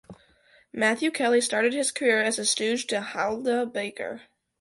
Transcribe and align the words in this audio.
Matthew 0.73 1.11
Kelly 1.11 1.41
started 1.41 1.73
his 1.75 1.91
career 1.91 2.23
as 2.23 2.39
a 2.39 2.43
stooge 2.45 2.87
to 2.87 3.01
Hylda 3.01 3.71
Baker. 3.71 4.21